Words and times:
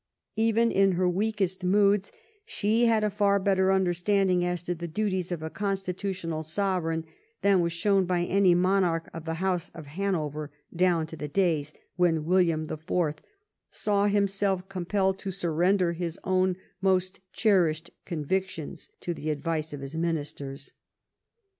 Even 0.35 0.71
in 0.71 0.93
her 0.93 1.07
weakest 1.07 1.63
moods 1.63 2.11
she 2.43 2.87
had 2.87 3.03
a 3.03 3.11
far 3.11 3.37
better 3.37 3.71
understanding 3.71 4.39
315 4.39 4.77
THE 4.77 4.81
REIGN 4.81 4.89
OF 4.89 4.93
QUEEN 4.95 5.07
ANNE 5.11 5.13
as 5.13 5.27
to 5.27 5.31
the 5.31 5.31
duties 5.31 5.31
of 5.31 5.43
a 5.43 5.53
constitutional 5.53 6.41
sovereign 6.41 7.05
than 7.43 7.59
was 7.61 7.71
shown 7.71 8.05
by 8.05 8.23
any 8.23 8.55
monarch 8.55 9.07
of 9.13 9.25
the 9.25 9.35
house 9.35 9.69
of 9.75 9.85
Hanover 9.85 10.49
down 10.75 11.05
to 11.05 11.15
the 11.15 11.27
days 11.27 11.71
when 11.97 12.25
William 12.25 12.65
the 12.65 12.77
Fourth 12.77 13.21
saw 13.69 14.07
himself 14.07 14.67
compelled 14.67 15.19
to 15.19 15.29
surrender 15.29 15.93
his 15.93 16.17
own 16.23 16.57
most 16.81 17.19
cherished 17.31 17.91
con 18.03 18.25
victions 18.25 18.89
to 19.01 19.13
the 19.13 19.29
advice 19.29 19.71
of 19.71 19.81
his 19.81 19.95
ministers. 19.95 20.73